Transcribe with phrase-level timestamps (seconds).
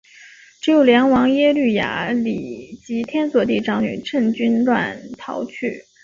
[0.59, 5.85] 只有梁王耶律雅里及天祚帝长女乘军乱逃去。